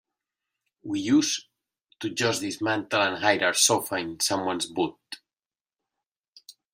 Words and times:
We 0.81 0.99
used 0.99 1.45
to 1.99 2.09
just 2.09 2.41
dismantle 2.41 3.03
and 3.03 3.17
hide 3.23 3.43
our 3.43 3.53
sofa 3.53 3.97
in 3.97 4.19
someone's 4.19 4.65
boot. 4.65 4.97